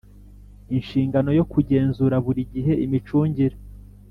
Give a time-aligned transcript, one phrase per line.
[0.77, 3.55] Inshingano yo kugenzura buri gihe imicungire